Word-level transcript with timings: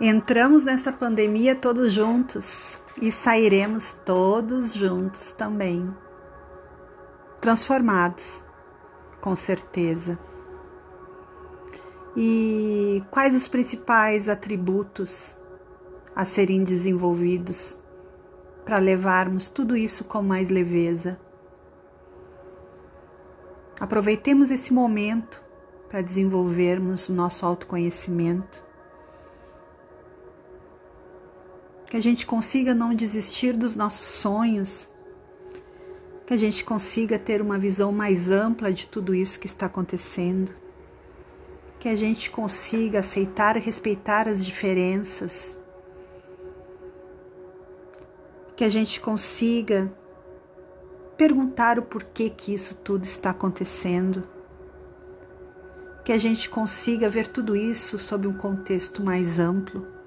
Entramos 0.00 0.64
nessa 0.64 0.92
pandemia 0.92 1.54
todos 1.54 1.92
juntos 1.92 2.78
e 3.00 3.12
sairemos 3.12 3.92
todos 3.92 4.72
juntos 4.72 5.32
também. 5.32 5.94
Transformados, 7.40 8.42
com 9.20 9.36
certeza. 9.36 10.18
E 12.16 13.02
quais 13.10 13.34
os 13.34 13.46
principais 13.46 14.28
atributos 14.28 15.38
a 16.16 16.24
serem 16.24 16.64
desenvolvidos 16.64 17.78
para 18.64 18.78
levarmos 18.78 19.48
tudo 19.48 19.76
isso 19.76 20.04
com 20.04 20.22
mais 20.22 20.48
leveza? 20.48 21.20
Aproveitemos 23.78 24.50
esse 24.50 24.72
momento 24.72 25.42
para 25.88 26.02
desenvolvermos 26.02 27.08
o 27.08 27.12
nosso 27.12 27.44
autoconhecimento 27.44 28.71
que 31.92 31.98
a 31.98 32.00
gente 32.00 32.24
consiga 32.24 32.74
não 32.74 32.94
desistir 32.94 33.54
dos 33.54 33.76
nossos 33.76 34.16
sonhos, 34.16 34.88
que 36.24 36.32
a 36.32 36.38
gente 36.38 36.64
consiga 36.64 37.18
ter 37.18 37.42
uma 37.42 37.58
visão 37.58 37.92
mais 37.92 38.30
ampla 38.30 38.72
de 38.72 38.86
tudo 38.86 39.14
isso 39.14 39.38
que 39.38 39.44
está 39.44 39.66
acontecendo, 39.66 40.54
que 41.78 41.90
a 41.90 41.94
gente 41.94 42.30
consiga 42.30 43.00
aceitar 43.00 43.58
e 43.58 43.60
respeitar 43.60 44.26
as 44.26 44.42
diferenças, 44.42 45.58
que 48.56 48.64
a 48.64 48.70
gente 48.70 48.98
consiga 48.98 49.92
perguntar 51.14 51.78
o 51.78 51.82
porquê 51.82 52.30
que 52.30 52.54
isso 52.54 52.76
tudo 52.76 53.04
está 53.04 53.28
acontecendo, 53.28 54.24
que 56.02 56.12
a 56.12 56.18
gente 56.18 56.48
consiga 56.48 57.10
ver 57.10 57.26
tudo 57.26 57.54
isso 57.54 57.98
sob 57.98 58.26
um 58.26 58.32
contexto 58.32 59.04
mais 59.04 59.38
amplo 59.38 60.00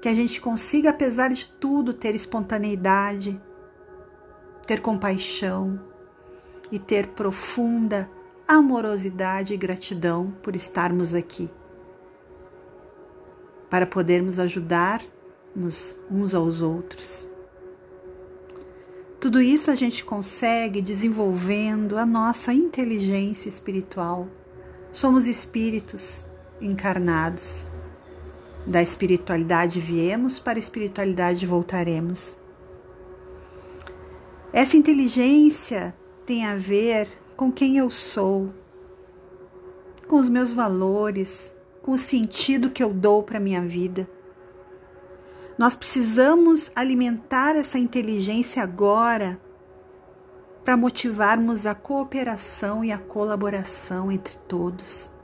que 0.00 0.08
a 0.08 0.14
gente 0.14 0.40
consiga, 0.40 0.90
apesar 0.90 1.30
de 1.30 1.46
tudo, 1.46 1.92
ter 1.92 2.14
espontaneidade, 2.14 3.40
ter 4.66 4.80
compaixão 4.80 5.80
e 6.70 6.78
ter 6.78 7.08
profunda 7.08 8.10
amorosidade 8.46 9.54
e 9.54 9.56
gratidão 9.56 10.32
por 10.42 10.54
estarmos 10.54 11.14
aqui, 11.14 11.50
para 13.68 13.86
podermos 13.86 14.38
ajudar-nos 14.38 15.96
uns 16.10 16.34
aos 16.34 16.60
outros. 16.60 17.28
Tudo 19.18 19.40
isso 19.40 19.70
a 19.70 19.74
gente 19.74 20.04
consegue 20.04 20.80
desenvolvendo 20.80 21.98
a 21.98 22.06
nossa 22.06 22.52
inteligência 22.52 23.48
espiritual. 23.48 24.28
Somos 24.92 25.26
espíritos 25.26 26.26
encarnados 26.60 27.68
da 28.66 28.82
espiritualidade 28.82 29.80
viemos, 29.80 30.38
para 30.38 30.58
a 30.58 30.60
espiritualidade 30.60 31.46
voltaremos. 31.46 32.36
Essa 34.52 34.76
inteligência 34.76 35.94
tem 36.24 36.44
a 36.44 36.56
ver 36.56 37.08
com 37.36 37.52
quem 37.52 37.76
eu 37.78 37.90
sou, 37.90 38.52
com 40.08 40.16
os 40.16 40.28
meus 40.28 40.52
valores, 40.52 41.54
com 41.82 41.92
o 41.92 41.98
sentido 41.98 42.70
que 42.70 42.82
eu 42.82 42.92
dou 42.92 43.22
para 43.22 43.36
a 43.36 43.40
minha 43.40 43.62
vida. 43.62 44.08
Nós 45.56 45.76
precisamos 45.76 46.70
alimentar 46.74 47.54
essa 47.54 47.78
inteligência 47.78 48.62
agora 48.62 49.40
para 50.64 50.76
motivarmos 50.76 51.64
a 51.64 51.74
cooperação 51.74 52.84
e 52.84 52.90
a 52.90 52.98
colaboração 52.98 54.10
entre 54.10 54.36
todos 54.48 55.15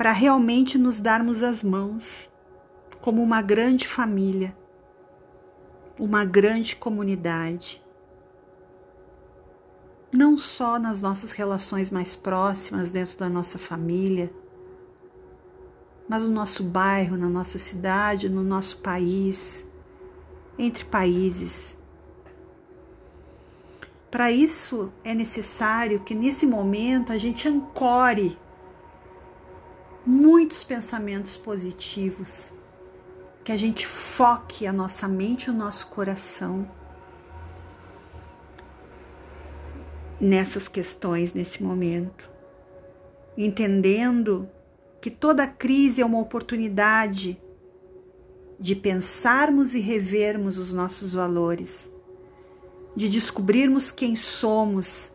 para 0.00 0.12
realmente 0.12 0.78
nos 0.78 0.98
darmos 0.98 1.42
as 1.42 1.62
mãos 1.62 2.26
como 3.02 3.22
uma 3.22 3.42
grande 3.42 3.86
família, 3.86 4.56
uma 5.98 6.24
grande 6.24 6.74
comunidade. 6.74 7.84
Não 10.10 10.38
só 10.38 10.78
nas 10.78 11.02
nossas 11.02 11.32
relações 11.32 11.90
mais 11.90 12.16
próximas, 12.16 12.88
dentro 12.88 13.18
da 13.18 13.28
nossa 13.28 13.58
família, 13.58 14.32
mas 16.08 16.22
no 16.22 16.30
nosso 16.30 16.64
bairro, 16.64 17.18
na 17.18 17.28
nossa 17.28 17.58
cidade, 17.58 18.30
no 18.30 18.42
nosso 18.42 18.78
país, 18.78 19.66
entre 20.58 20.82
países. 20.86 21.76
Para 24.10 24.32
isso 24.32 24.90
é 25.04 25.14
necessário 25.14 26.00
que 26.00 26.14
nesse 26.14 26.46
momento 26.46 27.12
a 27.12 27.18
gente 27.18 27.46
ancore 27.46 28.38
muitos 30.06 30.64
pensamentos 30.64 31.36
positivos, 31.36 32.52
que 33.44 33.52
a 33.52 33.56
gente 33.56 33.86
foque 33.86 34.66
a 34.66 34.72
nossa 34.72 35.08
mente 35.08 35.46
e 35.46 35.50
o 35.50 35.54
nosso 35.54 35.88
coração 35.88 36.68
nessas 40.20 40.68
questões 40.68 41.32
nesse 41.32 41.62
momento, 41.62 42.28
entendendo 43.36 44.48
que 45.00 45.10
toda 45.10 45.46
crise 45.46 46.02
é 46.02 46.04
uma 46.04 46.18
oportunidade 46.18 47.40
de 48.58 48.76
pensarmos 48.76 49.74
e 49.74 49.80
revermos 49.80 50.58
os 50.58 50.74
nossos 50.74 51.14
valores, 51.14 51.90
de 52.94 53.08
descobrirmos 53.08 53.90
quem 53.90 54.14
somos, 54.14 55.10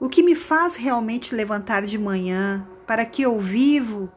o 0.00 0.08
que 0.08 0.22
me 0.22 0.34
faz 0.34 0.76
realmente 0.76 1.34
levantar 1.34 1.84
de 1.84 1.98
manhã, 1.98 2.66
para 2.90 3.06
que 3.06 3.22
eu 3.22 3.38
vivo? 3.38 4.10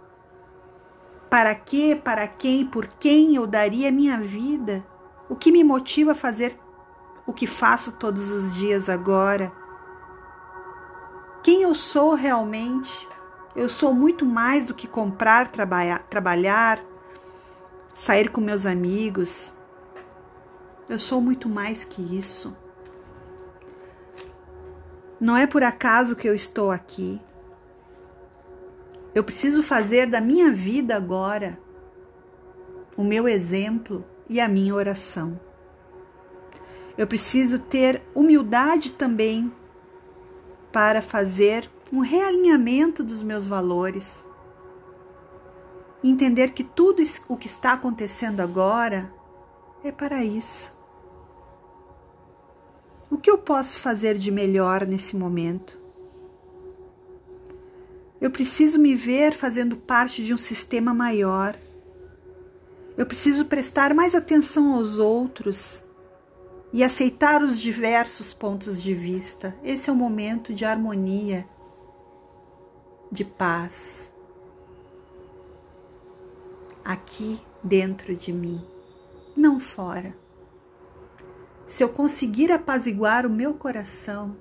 Para 1.29 1.53
que, 1.53 1.95
para 1.95 2.27
quem, 2.27 2.65
por 2.65 2.87
quem 2.87 3.35
eu 3.35 3.45
daria 3.45 3.91
minha 3.91 4.17
vida? 4.19 4.83
O 5.29 5.35
que 5.35 5.51
me 5.51 5.63
motiva 5.63 6.13
a 6.13 6.15
fazer 6.15 6.59
o 7.27 7.31
que 7.31 7.45
faço 7.45 7.91
todos 7.91 8.31
os 8.31 8.55
dias 8.55 8.89
agora? 8.89 9.51
Quem 11.43 11.61
eu 11.61 11.75
sou 11.75 12.15
realmente? 12.15 13.07
Eu 13.55 13.69
sou 13.69 13.93
muito 13.93 14.25
mais 14.25 14.65
do 14.65 14.73
que 14.73 14.87
comprar, 14.87 15.49
trabalhar, 15.49 15.99
trabalhar, 16.09 16.79
sair 17.93 18.31
com 18.31 18.41
meus 18.41 18.65
amigos. 18.65 19.53
Eu 20.89 20.97
sou 20.97 21.21
muito 21.21 21.47
mais 21.47 21.85
que 21.85 22.01
isso. 22.17 22.57
Não 25.19 25.37
é 25.37 25.45
por 25.45 25.61
acaso 25.61 26.15
que 26.15 26.27
eu 26.27 26.33
estou 26.33 26.71
aqui. 26.71 27.21
Eu 29.13 29.23
preciso 29.23 29.61
fazer 29.61 30.07
da 30.07 30.19
minha 30.19 30.51
vida 30.51 30.95
agora 30.95 31.59
o 32.97 33.03
meu 33.03 33.27
exemplo 33.27 34.03
e 34.27 34.39
a 34.39 34.47
minha 34.47 34.73
oração. 34.73 35.39
Eu 36.97 37.05
preciso 37.05 37.59
ter 37.59 38.01
humildade 38.15 38.91
também 38.91 39.51
para 40.71 41.01
fazer 41.01 41.69
um 41.91 41.99
realinhamento 41.99 43.03
dos 43.03 43.21
meus 43.21 43.45
valores. 43.45 44.25
Entender 46.03 46.51
que 46.51 46.63
tudo 46.63 47.03
o 47.27 47.37
que 47.37 47.45
está 47.47 47.73
acontecendo 47.73 48.41
agora 48.41 49.13
é 49.83 49.91
para 49.91 50.23
isso. 50.23 50.75
O 53.11 53.17
que 53.17 53.29
eu 53.29 53.37
posso 53.37 53.79
fazer 53.79 54.17
de 54.17 54.31
melhor 54.31 54.87
nesse 54.87 55.15
momento? 55.15 55.82
Eu 58.23 58.31
preciso 58.31 58.79
me 58.79 58.95
ver 58.95 59.33
fazendo 59.33 59.75
parte 59.75 60.23
de 60.23 60.33
um 60.33 60.37
sistema 60.37 60.93
maior. 60.93 61.57
Eu 62.97 63.05
preciso 63.05 63.43
prestar 63.43 63.93
mais 63.93 64.15
atenção 64.15 64.75
aos 64.75 64.97
outros 64.97 65.83
e 66.71 66.85
aceitar 66.85 67.43
os 67.43 67.59
diversos 67.59 68.33
pontos 68.33 68.81
de 68.81 68.93
vista. 68.93 69.53
Esse 69.61 69.89
é 69.89 69.93
o 69.93 69.95
momento 69.97 70.53
de 70.53 70.63
harmonia, 70.63 71.45
de 73.11 73.25
paz. 73.25 74.09
Aqui 76.81 77.41
dentro 77.61 78.15
de 78.15 78.31
mim, 78.31 78.65
não 79.35 79.59
fora. 79.59 80.15
Se 81.67 81.83
eu 81.83 81.89
conseguir 81.89 82.53
apaziguar 82.53 83.25
o 83.25 83.29
meu 83.29 83.53
coração, 83.53 84.37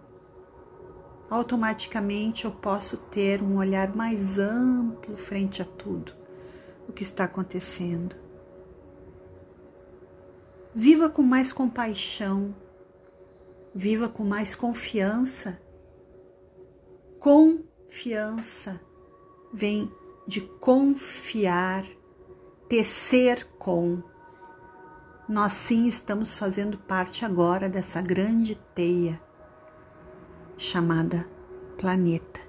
automaticamente 1.33 2.45
eu 2.45 2.51
posso 2.51 2.99
ter 2.99 3.43
um 3.43 3.57
olhar 3.57 3.97
mais 3.97 4.39
amplo 4.39 5.17
frente 5.17 5.63
a 5.63 5.65
tudo 5.65 6.13
o 6.87 6.93
que 6.93 7.03
está 7.03 7.25
acontecendo. 7.25 8.15
Viva 10.75 11.09
com 11.09 11.23
mais 11.23 11.51
compaixão, 11.51 12.55
viva 13.75 14.11
com 14.11 14.25
mais 14.25 14.55
confiança. 14.55 15.59
Confiança 17.19 18.79
vem 19.55 19.91
de 20.27 20.43
confiar, 20.43 21.87
tecer 22.69 23.49
com. 23.59 24.03
Nós 25.27 25.53
sim 25.53 25.87
estamos 25.87 26.37
fazendo 26.37 26.77
parte 26.77 27.25
agora 27.25 27.71
dessa 27.71 28.03
grande 28.03 28.55
teia 28.75 29.19
chamada 30.57 31.27
planeta. 31.79 32.41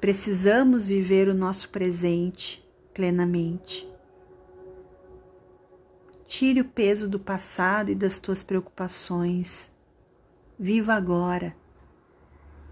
Precisamos 0.00 0.86
viver 0.86 1.28
o 1.28 1.34
nosso 1.34 1.68
presente 1.68 2.64
plenamente. 2.94 3.90
Tire 6.26 6.60
o 6.60 6.64
peso 6.64 7.10
do 7.10 7.18
passado 7.18 7.90
e 7.90 7.94
das 7.94 8.18
tuas 8.18 8.42
preocupações. 8.42 9.70
Viva 10.58 10.94
agora. 10.94 11.54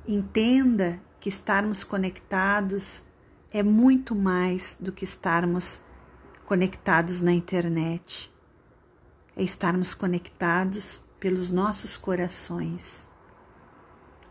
Entenda 0.07 1.01
que 1.19 1.29
estarmos 1.29 1.85
conectados 1.85 3.05
é 3.51 3.63
muito 3.63 4.15
mais 4.15 4.77
do 4.81 4.93
que 4.93 5.05
estarmos 5.05 5.83
conectados 6.47 7.21
na 7.21 7.33
internet. 7.33 8.33
É 9.37 9.43
estarmos 9.43 9.93
conectados 9.93 11.05
pelos 11.21 11.51
nossos 11.51 11.99
corações, 11.99 13.07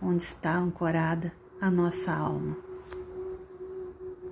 onde 0.02 0.24
está 0.24 0.58
ancorada 0.58 1.32
a 1.62 1.70
nossa 1.70 2.12
alma. 2.12 2.69